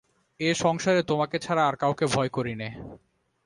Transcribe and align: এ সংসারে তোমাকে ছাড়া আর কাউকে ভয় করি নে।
এ 0.39 0.49
সংসারে 0.53 1.01
তোমাকে 1.03 1.37
ছাড়া 1.39 1.63
আর 1.67 1.75
কাউকে 1.75 2.05
ভয় 2.05 2.29
করি 2.29 2.53
নে। 2.55 2.69